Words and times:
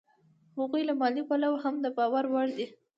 هغوی 0.59 0.81
له 0.89 0.93
مالي 1.01 1.23
پلوه 1.29 1.57
هم 1.63 1.75
د 1.83 1.85
باور 1.97 2.25
وړ 2.33 2.47
دي 2.57 2.65